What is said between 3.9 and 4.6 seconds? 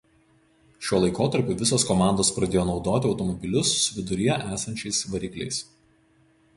viduryje